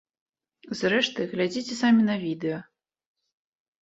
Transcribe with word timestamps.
Зрэшты, 0.79 1.27
глядзіце 1.35 1.73
самі 1.83 2.01
на 2.11 2.15
відэа. 2.25 2.59